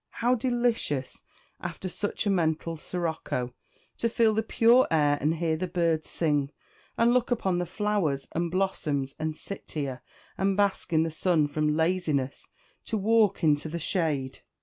[0.25, 1.21] "How delicious,
[1.59, 3.53] after such a mental sirocco,
[3.99, 6.51] to feel the pure air and hear the birds sing,
[6.97, 10.01] and look upon the flowers and blossoms, and sit here,
[10.39, 12.47] and bask in the sun from laziness
[12.85, 14.39] to walk into the shade.